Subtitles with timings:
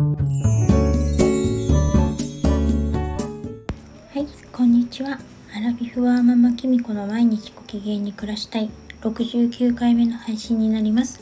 [0.00, 0.06] は
[4.14, 5.18] いこんにちは。
[5.54, 8.70] アラビフワーママキミコの毎日ご機嫌に暮らしたい。
[9.02, 11.20] 69回目の配信になります。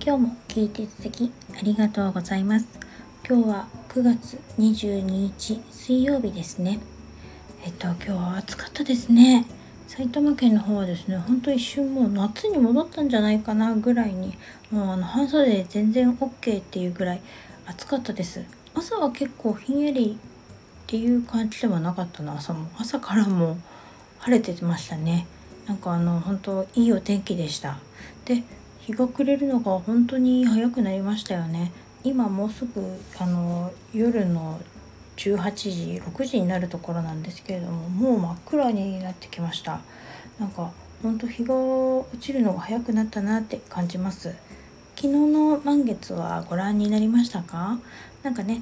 [0.00, 2.68] 今日も聞いていただきありがとうございます。
[3.28, 6.78] 今日は9月22日水曜日ですね。
[7.64, 9.44] えっと今日は暑かったですね。
[9.88, 14.38] 埼玉県の方はですねほんと一瞬もう夏に戻ったんじゃないかなぐらいに
[14.70, 17.20] もうあの半袖で全然 OK っていうぐらい
[17.70, 18.44] 暑かったです。
[18.74, 22.34] 朝は結構ひんやりっていう感じではなかったな。
[22.34, 23.58] 朝も朝からも
[24.18, 25.28] 晴れてましたね。
[25.68, 27.78] なんかあの本当いいお天気でした。
[28.24, 28.42] で
[28.80, 31.70] 日が暮れるのが本当に早くなりましたよね。
[32.02, 34.60] 今もうすぐあの夜の
[35.16, 39.80] 18時6時になるところなんですけれどももう真っ暗になってきました。
[40.40, 40.72] なんか
[41.04, 44.34] ほんと日が落ちるのが早くなったなって感じます。
[45.00, 47.78] 昨日の満月はご覧になりましたか？
[48.22, 48.60] なかね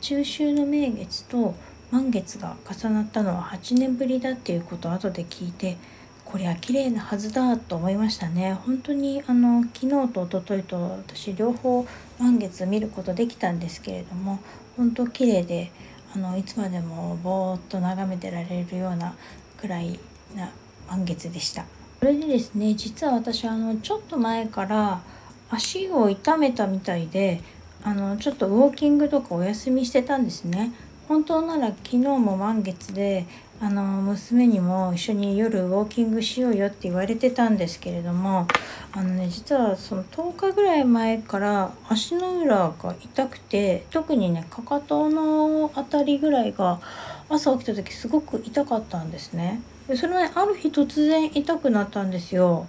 [0.00, 1.54] 中秋の名月と
[1.92, 5.76] 満月が重なったのは8年ぶりだっていうことを後で聞いて
[6.24, 8.54] こりゃ綺麗なはずだと思いましたね。
[8.54, 11.86] 本当にあの昨日と一昨日と私両方
[12.18, 14.40] 満月見ることできたんですけれども
[14.76, 15.70] 本当綺麗で
[16.12, 19.14] あのいつまでもぼーっと眺めてられるような
[19.56, 20.00] くらい
[20.34, 20.50] な
[20.88, 21.66] 満月でした。
[22.00, 25.02] それでですね実は私あのちょっと前から
[25.50, 27.40] 足を痛めたみたいで
[27.82, 30.72] あのちょっとウォーキングとかお休みしてたんですね
[31.08, 33.26] 本当なら昨日も満月で
[33.60, 38.46] あの娘にも一緒に夜ウォーキングしようよって言われてたんですけれども
[38.92, 46.80] あのね実はその10日ぐらい前から足の裏が痛くて特にねかかとの辺りぐらいが
[47.28, 49.60] 朝起きた時すごく痛かったんですね。
[49.88, 52.66] でそれはねある日突然痛くなったんですよ。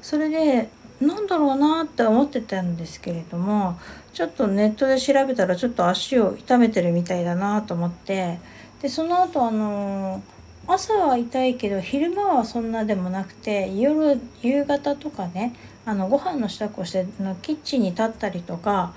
[0.00, 0.70] それで
[1.00, 3.78] なんだろうなって思ってたんですけれども
[4.12, 8.38] ちょっとネットで調べたらちょっと足を痛めてるみたいだなと思って
[8.82, 10.22] でその後あの
[10.66, 15.54] 朝は痛いけど昼間はそんなでもなくて夜夕方とかね
[15.86, 17.06] あのご飯の支度をして
[17.42, 18.92] キッチンに立ったりとか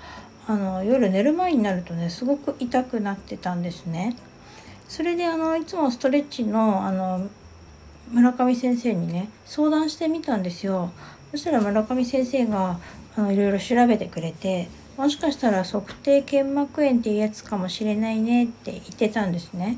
[0.46, 4.14] あの夜寝る前になるとねすごく痛くなってたんですね。
[4.88, 7.28] それであのいつもストレッチのあの
[8.12, 10.92] 村上先生にね相談してみたんですよ。
[11.34, 12.78] そしたら村上先生が
[13.16, 19.76] あのいろいろ調べてくれてもしかしたら測定腱膜炎っていうやつかもしれないねって言ってたんですね。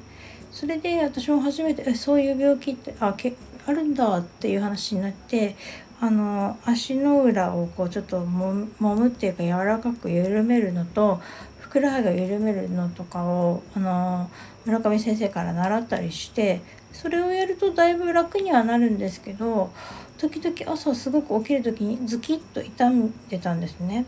[0.52, 3.32] それで私も初めてそういう病気ってあけ
[3.66, 5.56] あるんだっていう話になって
[5.98, 11.22] あの足の裏をこうちょっともむっていうか柔らかく緩めるのと
[11.60, 14.30] ふくらはぎを緩めるのとかをあの
[14.66, 16.60] 村上先生から習ったりして
[16.92, 19.70] それをやるとだいぶ楽にはなるんですけど
[20.19, 24.06] 時々朝すごく起きる時にズキッと痛んでたんですね。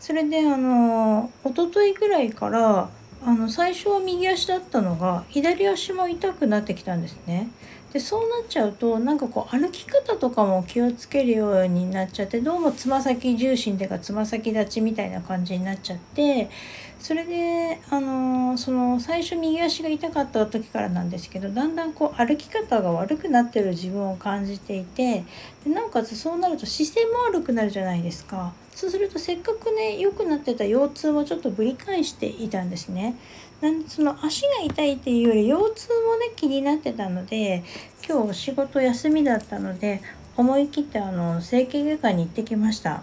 [0.00, 2.88] それであの一昨日ぐらいから
[3.24, 7.48] あの最初は右足だったのが左足も痛くなってきたんですね。
[7.92, 16.50] でそうなっちゃうとなんかこう歩き方とかも気をつけるようになっちゃってどうもつま先重心っていうかつま先立ちみたいな感じになっちゃって
[16.98, 25.24] それであのその最初右足が痛かった時からなんですけどだんだんこう歩き方が悪くなってる自分を感じていて
[25.64, 28.52] でなおかつそうなると姿勢も悪くなるじゃないですか。
[28.76, 33.16] そうするとせっかくね良くなってた腰痛をちょっとぶり返していたんですね。
[33.62, 37.64] なんでその足が痛いっていうより腰痛もね気になってたので
[38.06, 40.02] 今日仕事休みだったので
[40.36, 43.02] 思い切ってあの整形外科に行ってきました。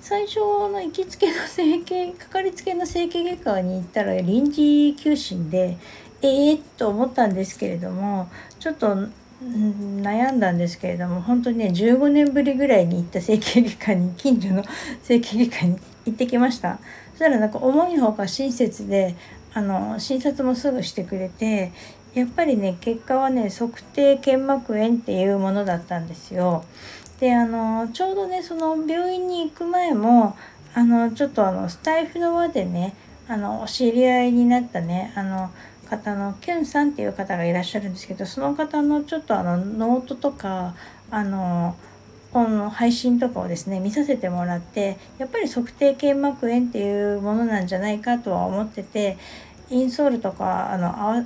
[0.00, 5.76] 最初の行きつけの整形かかりつけの整形外科に行ったら臨時休診で
[6.22, 8.30] ええー、と思ったんですけれども
[8.60, 8.96] ちょっと
[10.02, 14.64] 悩んだんですけれども本当にね15年ぶりぐらいに行った整形外科に近所の
[15.02, 16.78] 整形外科に行ってきました。
[17.12, 19.14] そしたらなんか思いのほか親切で
[19.52, 21.72] あの診察もすぐしてくれて
[22.14, 26.64] やっぱりね結果はね足底腱膜炎っていうものだったんですよ。
[27.20, 30.36] であのちょうどねその病院に行く前も
[30.74, 32.94] あのちょっとあのスタエフの輪でね
[33.28, 35.50] あのお知り合いになったねあの
[35.98, 40.74] 方のキュンさんっていう方がいらっしゃるんですけどその方のちょっとあのノートとか
[41.10, 41.76] あの
[42.32, 49.16] の配信とかをですね見させてもらってやっぱり測定腱膜炎っていうものなんじゃないかとは思ってて
[49.70, 51.24] インソールとかあの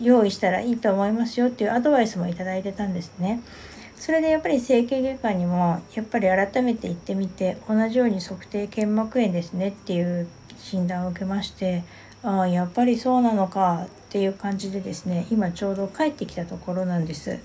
[0.00, 3.40] 用意したらいいと思いますよっていうアドバイスもいいてたんですね。
[3.96, 11.82] それでやっぱり整形外科にもやっぱり改めて行ってみて同じように測定腱膜炎ですねっていう診断を受けまして
[12.22, 17.38] ああやっぱりそうなのかっていう感じでですね今ちょうど帰ってきたところなんです。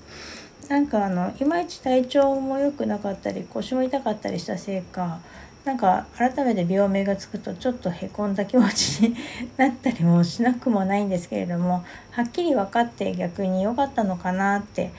[0.68, 5.20] なんかあのいまいち体調も良くなかったり腰も痛かったりしたせいか
[5.64, 9.16] なんか改めて病名がつくとちょっとへこんだ気持ちに
[9.56, 14.90] なったりもしなくもないんですけれどもはっきり分かって逆に良かったのかなって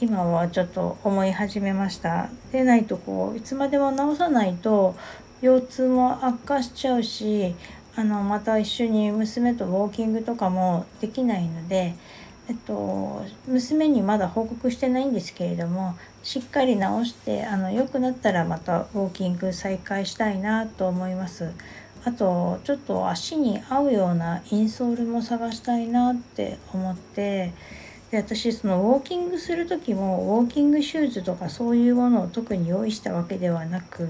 [0.00, 2.28] 今はちょっと思い始めました。
[2.52, 4.94] でないとこういつまでも治さないと
[5.40, 7.54] 腰痛も悪化しちゃうし
[7.96, 11.94] あのまた一緒に娘とウォーキングとかもできないので、
[12.48, 16.80] えっと、娘にまだ報告してないんですけれどもしっかり治
[17.10, 21.52] してあの良くなったらまたウォーキング再開したいなと思います。
[22.04, 27.52] あとちょっと足に合うようなインソールも探したいなって思って
[28.10, 34.06] で私そのウォーキングする時もウォーキングシューズとかそういうものを特に用意したわけではなく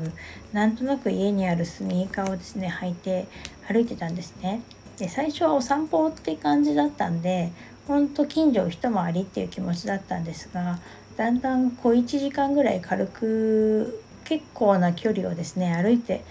[0.53, 3.27] なんとなく家にあるスニーカーをですね履いて
[3.69, 4.63] 歩いてたんですね。
[4.99, 7.51] で最初はお散歩って感じだったんで
[7.89, 10.79] ほんと近所一回りっていう気持ちだったんですが
[11.17, 16.25] だんだん小1時間ぐらい軽く結構な距離をですね歩いて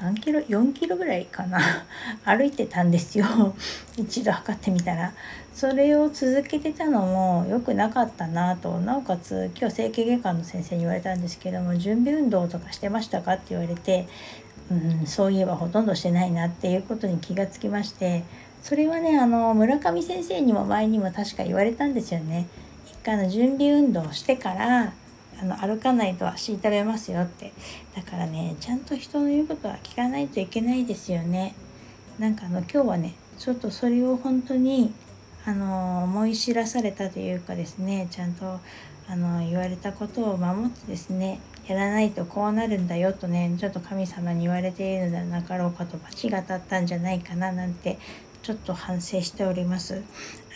[0.00, 1.60] 何キロ4キロぐらいかな
[2.24, 3.26] 歩いてたんですよ。
[3.96, 5.12] 一度測ってみたら。
[5.54, 8.80] それを続けてたのも良くなかったなと。
[8.80, 14.08] なおかつ今日整形外科の先生に言われたんですけども準備運動とかしてましたかって言われて
[14.70, 18.24] うんそういえばほとんどしてないなっていうことに気がつきまして
[18.62, 22.46] それはねあの村上先生にも前にも確か言われたんですよね。
[22.86, 24.94] 一回の準備運動をしてから
[25.40, 27.52] あの歩かないと足痛めますよって
[27.94, 31.54] だからねちゃんと人の言うことは聞かないといけないですよね
[32.18, 34.92] なんかあの今日はねちょっとそれを本当に
[35.44, 38.60] あの思い知らされたというかですねちゃんと
[39.08, 47.98] あの言われたことを守ってですねやらないとこうなるんだよとねちょっと神様に言われているのではなかろうかと罰が当たったんじゃないかななんて
[48.42, 50.02] ちょっと反省しております。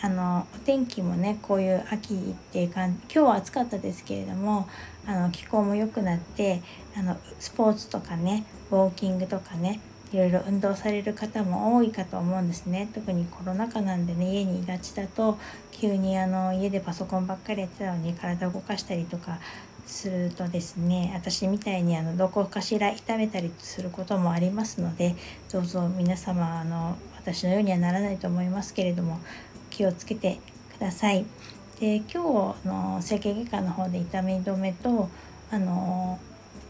[0.01, 2.17] あのお天気もねこういう秋っ
[2.53, 4.69] ていう感じ今日は暑かったですけれども
[5.05, 6.61] あの気候も良くなって
[6.95, 9.81] あのスポーツとかねウォーキングとかね
[10.13, 12.89] いろいろ運動される方も多いかと思うんですね。
[12.93, 15.37] 特にコロナ禍なんでね家にいがちだと
[15.71, 19.39] 急にあの家でパソコンばっかりやってたのに体を動かしたりとか
[19.89, 25.15] するとですね私みたいにあのどこかしら痛めたりすることもありますので
[25.51, 29.19] どうぞ皆様あの私のようにはならないと思いますけれども
[29.71, 30.39] 気をつけて
[30.77, 31.25] ください。
[31.79, 35.09] で今日の整形外科の方で痛み止めと
[35.49, 36.19] あの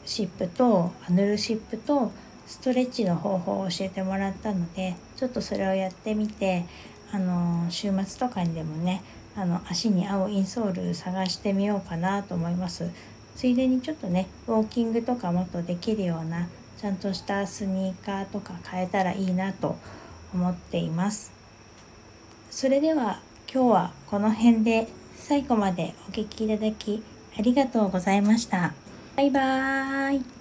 [0.05, 2.11] シップとヌルシップと
[2.45, 6.65] ストレッチの方法を教えてもらったのでちょっとそれをやってみて
[7.11, 9.01] あの週末とかにでもね
[9.39, 12.89] あの足に合うインソール探してみようかなと思います。
[13.37, 19.77] ついでにちょっとねウォーキングとかもっとできるようなちゃんとしたスニーカーとか変えたらいいなと
[20.33, 21.31] 思っています。
[22.51, 23.21] それでは
[23.51, 27.01] 今日はこの辺で最後までお聴きいただき
[27.37, 28.73] ありがとうございました。
[29.15, 30.38] バイバーイ。